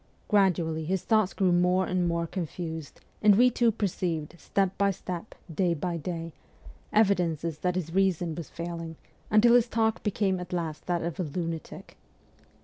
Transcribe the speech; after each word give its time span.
Gradually 0.27 0.83
his 0.83 1.03
thoughts 1.03 1.31
grew 1.31 1.51
more 1.51 1.85
and 1.85 2.07
more 2.07 2.25
confused, 2.25 3.01
and 3.21 3.35
we 3.35 3.51
two 3.51 3.71
perceived, 3.71 4.33
step 4.39 4.75
by 4.75 4.89
step, 4.89 5.35
day 5.53 5.75
by 5.75 5.97
day, 5.97 6.33
evidences 6.91 7.59
that 7.59 7.75
his 7.75 7.93
reason 7.93 8.33
was 8.33 8.49
failing, 8.49 8.95
until 9.29 9.53
his 9.53 9.67
talk 9.67 10.01
became 10.01 10.39
at 10.39 10.53
last 10.53 10.87
that 10.87 11.03
of 11.03 11.19
a 11.19 11.23
lunatic. 11.23 11.97